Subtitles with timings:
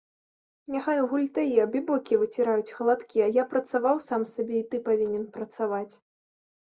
[0.75, 5.91] Няхай гультаі, абібокі выціраюць халадкі, а я працаваў сам сабе, і ты павінен працаваць.